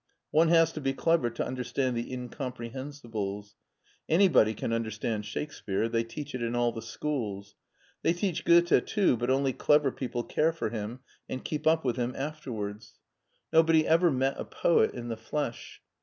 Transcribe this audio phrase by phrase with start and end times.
[0.31, 3.53] One has to be clever to un derstand the incomprehensibles.
[4.09, 7.53] Anybody can under stand Shakespeare: they teach it in all the schools;
[8.01, 11.97] they teach Goethe too, but only clever people care for him and keep up with
[11.97, 12.95] him afterwards.
[13.53, 15.83] Nobody ever HEIDELBERG 27 met a poet in the flesh.